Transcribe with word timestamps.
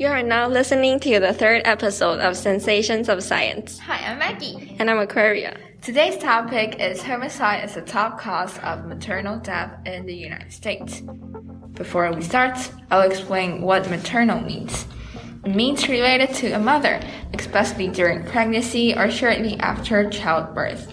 You 0.00 0.06
are 0.06 0.22
now 0.22 0.48
listening 0.48 0.98
to 1.00 1.20
the 1.20 1.34
third 1.34 1.60
episode 1.66 2.20
of 2.20 2.34
Sensations 2.34 3.10
of 3.10 3.22
Science. 3.22 3.78
Hi, 3.80 4.10
I'm 4.10 4.18
Maggie. 4.18 4.74
And 4.78 4.90
I'm 4.90 4.98
Aquaria. 4.98 5.58
Today's 5.82 6.16
topic 6.16 6.80
is 6.80 7.02
homicide 7.02 7.60
as 7.60 7.74
the 7.74 7.82
top 7.82 8.18
cause 8.18 8.58
of 8.60 8.86
maternal 8.86 9.38
death 9.40 9.78
in 9.84 10.06
the 10.06 10.14
United 10.14 10.54
States. 10.54 11.02
Before 11.74 12.10
we 12.14 12.22
start, 12.22 12.56
I'll 12.90 13.02
explain 13.02 13.60
what 13.60 13.90
maternal 13.90 14.40
means. 14.40 14.86
It 15.44 15.54
means 15.54 15.86
related 15.86 16.34
to 16.36 16.52
a 16.52 16.58
mother, 16.58 16.98
especially 17.34 17.88
during 17.88 18.24
pregnancy 18.24 18.94
or 18.94 19.10
shortly 19.10 19.58
after 19.58 20.08
childbirth. 20.08 20.90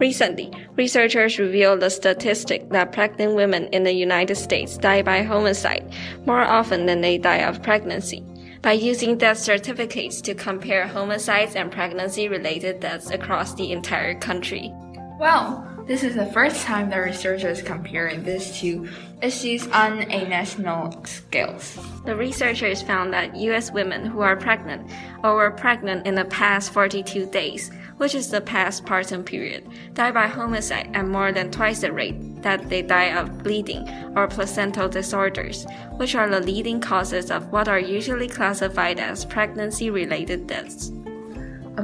Recently, 0.00 0.50
researchers 0.76 1.38
revealed 1.38 1.80
the 1.80 1.90
statistic 1.90 2.70
that 2.70 2.90
pregnant 2.90 3.34
women 3.34 3.66
in 3.66 3.82
the 3.84 3.92
United 3.92 4.36
States 4.36 4.78
die 4.78 5.02
by 5.02 5.22
homicide 5.22 5.92
more 6.24 6.40
often 6.40 6.86
than 6.86 7.02
they 7.02 7.18
die 7.18 7.42
of 7.42 7.62
pregnancy. 7.62 8.24
By 8.62 8.72
using 8.72 9.18
death 9.18 9.38
certificates 9.38 10.22
to 10.22 10.34
compare 10.34 10.86
homicides 10.86 11.54
and 11.54 11.70
pregnancy 11.70 12.28
related 12.28 12.80
deaths 12.80 13.10
across 13.10 13.54
the 13.54 13.72
entire 13.72 14.18
country. 14.18 14.72
Well, 15.18 15.79
this 15.90 16.04
is 16.04 16.14
the 16.14 16.26
first 16.26 16.62
time 16.62 16.88
the 16.88 17.00
researchers 17.00 17.62
comparing 17.62 18.22
these 18.22 18.56
two 18.56 18.88
issues 19.22 19.66
on 19.72 20.02
a 20.02 20.28
national 20.28 21.04
scale. 21.04 21.58
The 22.04 22.14
researchers 22.14 22.80
found 22.80 23.12
that 23.12 23.34
U.S. 23.34 23.72
women 23.72 24.06
who 24.06 24.20
are 24.20 24.36
pregnant 24.36 24.88
or 25.24 25.34
were 25.34 25.50
pregnant 25.50 26.06
in 26.06 26.14
the 26.14 26.26
past 26.26 26.72
42 26.72 27.26
days 27.26 27.72
which 28.00 28.14
is 28.14 28.30
the 28.30 28.40
postpartum 28.40 29.22
period, 29.26 29.62
die 29.92 30.10
by 30.10 30.26
homicide 30.26 30.88
at 30.94 31.06
more 31.06 31.32
than 31.32 31.50
twice 31.50 31.82
the 31.82 31.92
rate 31.92 32.16
that 32.40 32.70
they 32.70 32.80
die 32.80 33.14
of 33.14 33.42
bleeding 33.42 33.86
or 34.16 34.26
placental 34.26 34.88
disorders, 34.88 35.66
which 35.98 36.14
are 36.14 36.30
the 36.30 36.40
leading 36.40 36.80
causes 36.80 37.30
of 37.30 37.52
what 37.52 37.68
are 37.68 37.78
usually 37.78 38.26
classified 38.26 38.98
as 38.98 39.26
pregnancy 39.26 39.90
related 39.90 40.46
deaths. 40.46 40.90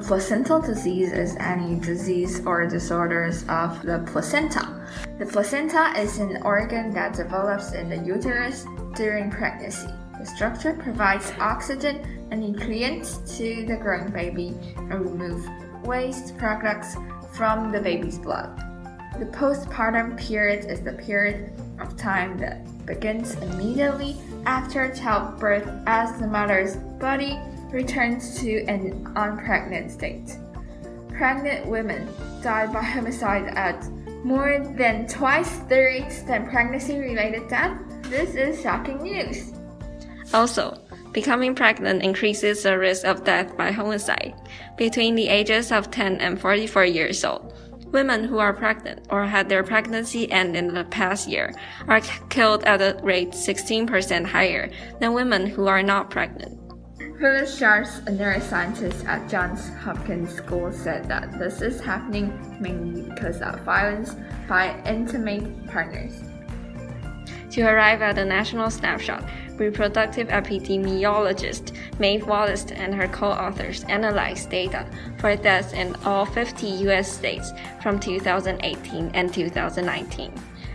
Placental 0.00 0.60
disease 0.60 1.12
is 1.12 1.36
any 1.36 1.80
disease 1.80 2.44
or 2.46 2.66
disorders 2.66 3.44
of 3.48 3.82
the 3.82 3.98
placenta. 4.06 4.86
The 5.18 5.26
placenta 5.26 5.92
is 5.96 6.18
an 6.18 6.42
organ 6.42 6.92
that 6.92 7.14
develops 7.14 7.72
in 7.72 7.88
the 7.88 7.98
uterus 7.98 8.66
during 8.94 9.30
pregnancy. 9.30 9.88
The 10.18 10.26
structure 10.26 10.74
provides 10.74 11.32
oxygen 11.40 12.28
and 12.30 12.40
nutrients 12.40 13.18
to 13.38 13.64
the 13.66 13.76
growing 13.76 14.10
baby 14.10 14.54
and 14.76 15.00
removes 15.00 15.48
waste 15.84 16.36
products 16.36 16.96
from 17.32 17.72
the 17.72 17.80
baby's 17.80 18.18
blood. 18.18 18.56
The 19.18 19.26
postpartum 19.26 20.18
period 20.18 20.70
is 20.70 20.80
the 20.82 20.92
period 20.92 21.50
of 21.80 21.96
time 21.96 22.38
that 22.38 22.86
begins 22.86 23.34
immediately 23.36 24.16
after 24.44 24.94
childbirth 24.94 25.68
as 25.86 26.18
the 26.20 26.26
mother's 26.26 26.76
body 26.98 27.38
returns 27.76 28.40
to 28.40 28.64
an 28.64 29.04
unpregnant 29.16 29.90
state. 29.90 30.34
Pregnant 31.10 31.66
women 31.66 32.08
die 32.42 32.66
by 32.66 32.82
homicide 32.82 33.48
at 33.48 33.86
more 34.24 34.58
than 34.76 35.06
twice 35.06 35.58
the 35.68 35.76
rate 35.76 36.24
than 36.26 36.48
pregnancy 36.48 36.98
related 36.98 37.48
death. 37.48 37.78
This 38.04 38.34
is 38.34 38.62
shocking 38.62 39.02
news. 39.02 39.52
Also, 40.32 40.80
Becoming 41.16 41.54
pregnant 41.54 42.02
increases 42.02 42.62
the 42.62 42.76
risk 42.76 43.06
of 43.06 43.24
death 43.24 43.56
by 43.56 43.70
homicide 43.70 44.34
between 44.76 45.14
the 45.14 45.28
ages 45.28 45.72
of 45.72 45.90
10 45.90 46.20
and 46.20 46.38
44 46.38 46.84
years 46.84 47.24
old. 47.24 47.54
Women 47.86 48.22
who 48.22 48.38
are 48.38 48.52
pregnant 48.52 49.06
or 49.08 49.24
had 49.24 49.48
their 49.48 49.64
pregnancy 49.64 50.30
end 50.30 50.54
in 50.54 50.74
the 50.74 50.84
past 50.84 51.26
year 51.26 51.54
are 51.88 52.02
killed 52.28 52.64
at 52.64 52.82
a 52.82 53.00
rate 53.02 53.30
16% 53.30 54.26
higher 54.26 54.68
than 55.00 55.14
women 55.14 55.46
who 55.46 55.66
are 55.68 55.82
not 55.82 56.10
pregnant. 56.10 56.65
Phyllis 57.18 57.56
Sharps, 57.56 57.98
a 58.00 58.10
neuroscientist 58.10 59.06
at 59.06 59.26
Johns 59.30 59.70
Hopkins 59.76 60.34
School, 60.34 60.70
said 60.70 61.08
that 61.08 61.38
this 61.38 61.62
is 61.62 61.80
happening 61.80 62.30
mainly 62.60 63.08
because 63.08 63.40
of 63.40 63.58
violence 63.60 64.14
by 64.46 64.78
intimate 64.84 65.66
partners. 65.66 66.22
To 67.52 67.62
arrive 67.62 68.02
at 68.02 68.18
a 68.18 68.24
national 68.24 68.70
snapshot, 68.70 69.24
reproductive 69.56 70.28
epidemiologist 70.28 71.74
Maeve 71.98 72.26
Wallace 72.26 72.66
and 72.66 72.94
her 72.94 73.08
co-authors 73.08 73.84
analyzed 73.84 74.50
data 74.50 74.86
for 75.16 75.34
deaths 75.36 75.72
in 75.72 75.94
all 76.04 76.26
50 76.26 76.66
U.S. 76.66 77.10
states 77.10 77.50
from 77.82 77.98
2018 77.98 79.10
and 79.14 79.32
2019. 79.32 80.32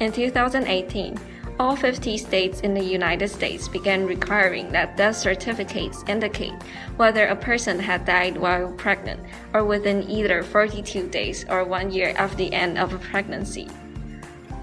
In 0.00 0.10
2018, 0.10 1.18
all 1.62 1.76
50 1.76 2.18
states 2.18 2.58
in 2.62 2.74
the 2.74 2.82
United 2.82 3.28
States 3.28 3.68
began 3.68 4.04
requiring 4.04 4.72
that 4.72 4.96
death 4.96 5.14
certificates 5.14 6.02
indicate 6.08 6.60
whether 6.96 7.26
a 7.26 7.36
person 7.36 7.78
had 7.78 8.04
died 8.04 8.36
while 8.36 8.72
pregnant 8.72 9.20
or 9.54 9.64
within 9.64 10.02
either 10.10 10.42
42 10.42 11.08
days 11.10 11.46
or 11.48 11.62
one 11.62 11.92
year 11.92 12.14
after 12.16 12.36
the 12.36 12.52
end 12.52 12.78
of 12.78 12.92
a 12.92 12.98
pregnancy. 12.98 13.68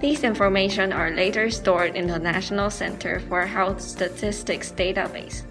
These 0.02 0.24
information 0.24 0.92
are 0.92 1.10
later 1.10 1.48
stored 1.48 1.96
in 1.96 2.06
the 2.06 2.18
National 2.18 2.68
Center 2.68 3.18
for 3.20 3.46
Health 3.46 3.80
Statistics 3.80 4.70
database, 4.70 5.44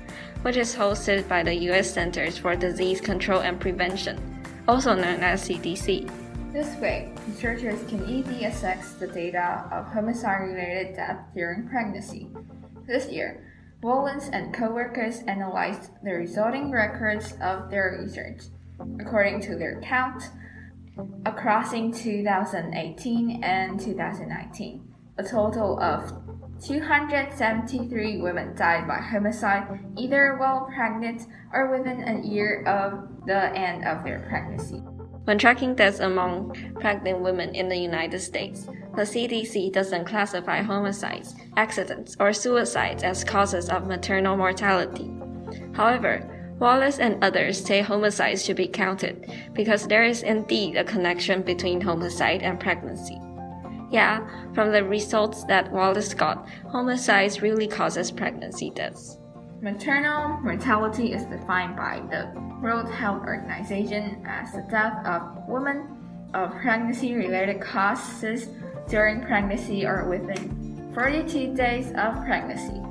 which 0.44 0.56
is 0.56 0.76
hosted 0.76 1.28
by 1.28 1.42
the 1.42 1.56
U.S. 1.74 1.92
Centers 1.92 2.38
for 2.38 2.56
Disease 2.56 3.02
Control 3.02 3.42
and 3.42 3.60
Prevention, 3.60 4.22
also 4.68 4.94
known 4.94 5.24
as 5.24 5.50
CDC. 5.50 6.29
This 6.52 6.76
way, 6.78 7.12
researchers 7.28 7.84
can 7.88 8.10
easily 8.10 8.46
access 8.46 8.94
the 8.94 9.08
data 9.08 9.70
of 9.72 9.86
homicide-related 9.94 10.96
death 10.96 11.20
during 11.36 11.68
pregnancy. 11.68 12.28
This 12.88 13.08
year, 13.08 13.46
Wallace 13.82 14.30
and 14.34 14.54
co-workers 14.54 15.20
analyzed 15.28 15.92
the 16.04 16.12
resulting 16.12 16.72
records 16.72 17.34
of 17.40 17.70
their 17.70 17.98
research. 18.02 18.42
According 19.00 19.42
to 19.42 19.56
their 19.56 19.80
count, 19.82 20.24
across 21.26 21.74
in 21.74 21.92
2018 21.92 23.44
and 23.44 23.80
2019. 23.80 24.94
A 25.18 25.24
total 25.24 25.80
of 25.80 26.12
273 26.62 28.22
women 28.22 28.56
died 28.56 28.88
by 28.88 28.98
homicide 28.98 29.80
either 29.98 30.36
while 30.38 30.70
pregnant 30.74 31.28
or 31.54 31.72
within 31.72 32.04
a 32.04 32.28
year 32.28 32.64
of 32.66 33.26
the 33.26 33.56
end 33.56 33.86
of 33.86 34.04
their 34.04 34.26
pregnancy. 34.28 34.82
When 35.30 35.38
tracking 35.38 35.76
deaths 35.76 36.00
among 36.00 36.56
pregnant 36.80 37.20
women 37.20 37.54
in 37.54 37.70
the 37.70 37.78
United 37.78 38.20
States, 38.20 38.66
the 38.96 39.04
CDC 39.04 39.72
doesn't 39.72 40.06
classify 40.06 40.64
homicides, 40.64 41.36
accidents, 41.56 42.18
or 42.20 42.34
suicides 42.34 43.04
as 43.04 43.24
causes 43.24 43.70
of 43.70 43.86
maternal 43.86 44.36
mortality. 44.36 45.08
However, 45.74 46.28
Wallace 46.58 46.98
and 46.98 47.24
others 47.24 47.64
say 47.64 47.82
homicides 47.82 48.44
should 48.44 48.56
be 48.56 48.68
counted 48.68 49.32
because 49.54 49.86
there 49.86 50.04
is 50.04 50.24
indeed 50.24 50.78
a 50.78 50.84
connection 50.84 51.44
between 51.44 51.80
homicide 51.80 52.42
and 52.42 52.60
pregnancy. 52.60 53.22
Yeah, 53.92 54.28
from 54.56 54.72
the 54.72 54.84
results 54.84 55.44
that 55.44 55.72
Wallace 55.72 56.16
got, 56.16 56.50
homicides 56.72 57.44
really 57.44 57.68
causes 57.68 58.10
pregnancy 58.10 58.72
deaths. 58.72 59.20
Maternal 59.62 60.40
mortality 60.42 61.14
is 61.14 61.24
defined 61.26 61.76
by 61.76 62.02
the 62.10 62.49
World 62.62 62.92
Health 62.92 63.24
Organization 63.24 64.22
as 64.26 64.52
the 64.52 64.62
death 64.70 65.06
of 65.06 65.48
women 65.48 66.30
of 66.34 66.52
pregnancy 66.52 67.16
related 67.16 67.62
causes 67.62 68.50
during 68.90 69.22
pregnancy 69.22 69.86
or 69.86 70.10
within 70.10 70.92
42 70.94 71.56
days 71.56 71.88
of 71.92 72.24
pregnancy. 72.26 72.82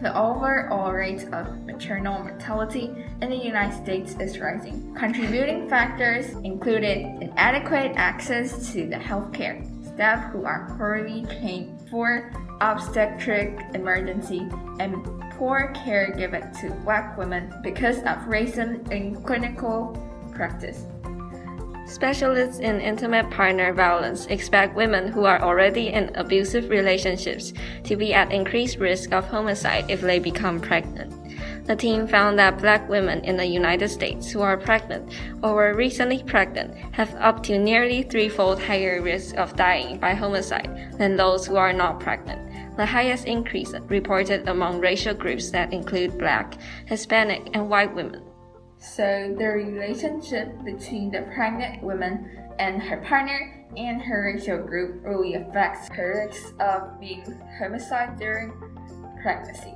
The 0.00 0.16
overall 0.16 0.92
rate 0.92 1.24
of 1.32 1.64
maternal 1.64 2.22
mortality 2.22 2.90
in 3.20 3.30
the 3.30 3.36
United 3.36 3.76
States 3.82 4.16
is 4.20 4.38
rising. 4.38 4.94
Contributing 4.94 5.68
factors 5.68 6.30
included 6.44 6.98
inadequate 7.20 7.92
access 7.96 8.72
to 8.72 8.88
the 8.88 8.96
healthcare, 8.96 9.62
staff 9.94 10.32
who 10.32 10.44
are 10.44 10.72
poorly 10.76 11.24
trained 11.26 11.80
for 11.90 12.32
obstetric 12.62 13.58
emergency, 13.74 14.48
and 14.78 15.04
poor 15.32 15.72
care 15.74 16.14
given 16.16 16.52
to 16.54 16.70
black 16.84 17.18
women 17.18 17.52
because 17.62 17.98
of 17.98 18.16
racism 18.28 18.88
in 18.92 19.20
clinical 19.22 19.98
practice. 20.32 20.86
Specialists 21.88 22.60
in 22.60 22.80
intimate 22.80 23.28
partner 23.30 23.72
violence 23.74 24.26
expect 24.26 24.76
women 24.76 25.08
who 25.08 25.24
are 25.24 25.42
already 25.42 25.88
in 25.88 26.14
abusive 26.14 26.70
relationships 26.70 27.52
to 27.82 27.96
be 27.96 28.14
at 28.14 28.32
increased 28.32 28.78
risk 28.78 29.12
of 29.12 29.26
homicide 29.26 29.90
if 29.90 30.00
they 30.00 30.20
become 30.20 30.60
pregnant. 30.60 31.12
The 31.66 31.76
team 31.76 32.08
found 32.08 32.38
that 32.38 32.58
black 32.58 32.88
women 32.88 33.24
in 33.24 33.36
the 33.36 33.46
United 33.46 33.88
States 33.88 34.30
who 34.30 34.40
are 34.40 34.56
pregnant 34.56 35.12
or 35.42 35.54
were 35.54 35.74
recently 35.74 36.22
pregnant 36.22 36.76
have 36.92 37.14
up 37.16 37.42
to 37.44 37.58
nearly 37.58 38.02
threefold 38.02 38.60
higher 38.60 39.00
risk 39.00 39.36
of 39.36 39.54
dying 39.54 39.98
by 39.98 40.14
homicide 40.14 40.94
than 40.98 41.16
those 41.16 41.46
who 41.46 41.56
are 41.56 41.72
not 41.72 42.00
pregnant. 42.00 42.51
The 42.76 42.86
highest 42.86 43.26
increase 43.26 43.74
reported 43.88 44.48
among 44.48 44.80
racial 44.80 45.14
groups 45.14 45.50
that 45.50 45.72
include 45.72 46.18
black, 46.18 46.56
Hispanic, 46.86 47.50
and 47.52 47.68
white 47.68 47.94
women. 47.94 48.22
So 48.78 49.34
the 49.38 49.46
relationship 49.46 50.64
between 50.64 51.10
the 51.10 51.22
pregnant 51.34 51.82
woman 51.82 52.28
and 52.58 52.82
her 52.82 52.96
partner 53.02 53.66
and 53.76 54.00
her 54.02 54.32
racial 54.34 54.58
group 54.58 55.04
really 55.04 55.34
affects 55.34 55.88
her 55.90 56.26
risk 56.28 56.54
of 56.60 56.98
being 56.98 57.24
homicide 57.58 58.18
during 58.18 58.52
pregnancy. 59.22 59.74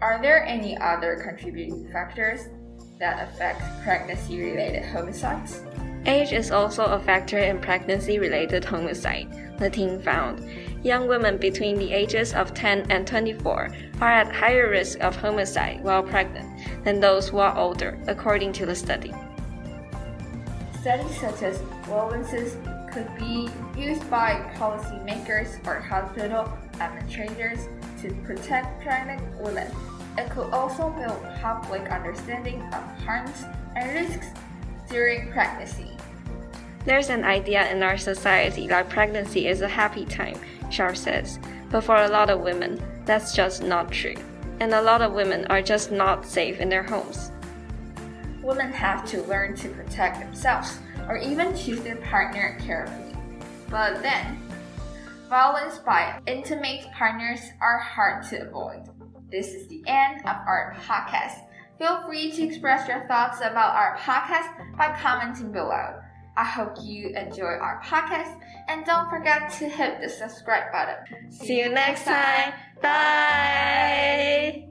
Are 0.00 0.20
there 0.20 0.44
any 0.44 0.76
other 0.78 1.16
contributing 1.22 1.88
factors 1.90 2.48
that 2.98 3.28
affect 3.28 3.62
pregnancy 3.82 4.40
related 4.40 4.84
homicides? 4.84 5.62
Age 6.04 6.32
is 6.32 6.50
also 6.50 6.84
a 6.84 6.98
factor 6.98 7.38
in 7.38 7.60
pregnancy 7.60 8.18
related 8.18 8.64
homicide, 8.64 9.28
the 9.58 9.70
team 9.70 10.00
found. 10.00 10.44
Young 10.82 11.06
women 11.06 11.36
between 11.36 11.78
the 11.78 11.92
ages 11.92 12.34
of 12.34 12.54
10 12.54 12.90
and 12.90 13.06
24 13.06 13.70
are 14.00 14.10
at 14.10 14.34
higher 14.34 14.68
risk 14.68 14.98
of 14.98 15.14
homicide 15.14 15.82
while 15.84 16.02
pregnant 16.02 16.48
than 16.84 16.98
those 16.98 17.28
who 17.28 17.38
are 17.38 17.56
older, 17.56 17.96
according 18.08 18.52
to 18.54 18.66
the 18.66 18.74
study. 18.74 19.14
Studies 20.80 21.20
such 21.20 21.42
as 21.42 21.60
violences 21.86 22.56
could 22.92 23.08
be 23.16 23.48
used 23.78 24.08
by 24.10 24.44
policymakers 24.56 25.64
or 25.64 25.78
hospital 25.78 26.52
administrators 26.80 27.68
to 28.00 28.12
protect 28.24 28.82
pregnant 28.82 29.22
women. 29.40 29.70
It 30.18 30.28
could 30.30 30.50
also 30.52 30.90
build 30.90 31.22
public 31.40 31.88
understanding 31.90 32.60
of 32.74 32.82
harms 33.04 33.44
and 33.76 33.92
risks 33.94 34.26
during 34.92 35.32
pregnancy. 35.32 35.90
There's 36.84 37.08
an 37.08 37.24
idea 37.24 37.70
in 37.72 37.82
our 37.82 37.96
society 37.96 38.66
that 38.68 38.88
pregnancy 38.88 39.46
is 39.46 39.62
a 39.62 39.68
happy 39.68 40.04
time, 40.04 40.38
Shar 40.70 40.94
says, 40.94 41.38
but 41.70 41.82
for 41.82 41.96
a 41.96 42.08
lot 42.08 42.28
of 42.28 42.40
women, 42.40 42.80
that's 43.06 43.34
just 43.34 43.62
not 43.62 43.90
true. 43.90 44.16
And 44.60 44.74
a 44.74 44.82
lot 44.82 45.00
of 45.00 45.12
women 45.12 45.46
are 45.46 45.62
just 45.62 45.90
not 45.90 46.26
safe 46.26 46.60
in 46.60 46.68
their 46.68 46.82
homes. 46.82 47.32
Women 48.42 48.72
have 48.72 49.08
to 49.10 49.22
learn 49.22 49.56
to 49.56 49.68
protect 49.70 50.20
themselves 50.20 50.78
or 51.08 51.16
even 51.16 51.56
choose 51.56 51.80
their 51.80 51.96
partner 51.96 52.58
carefully. 52.60 53.16
But 53.70 54.02
then, 54.02 54.38
violence 55.30 55.78
by 55.78 56.20
intimate 56.26 56.86
partners 56.92 57.40
are 57.60 57.78
hard 57.78 58.24
to 58.26 58.42
avoid. 58.42 58.82
This 59.30 59.54
is 59.54 59.66
the 59.68 59.82
end 59.86 60.20
of 60.20 60.36
our 60.46 60.76
podcast. 60.86 61.38
Feel 61.78 62.02
free 62.06 62.30
to 62.32 62.42
express 62.42 62.88
your 62.88 63.06
thoughts 63.08 63.38
about 63.38 63.74
our 63.74 63.96
podcast 63.98 64.76
by 64.76 64.96
commenting 65.00 65.52
below. 65.52 65.98
I 66.36 66.44
hope 66.44 66.74
you 66.82 67.14
enjoy 67.14 67.44
our 67.44 67.80
podcast 67.84 68.38
and 68.68 68.86
don't 68.86 69.10
forget 69.10 69.50
to 69.58 69.68
hit 69.68 70.00
the 70.00 70.08
subscribe 70.08 70.72
button. 70.72 71.30
See 71.30 71.58
you 71.58 71.68
next 71.68 72.04
time. 72.04 72.54
Bye. 72.80 74.61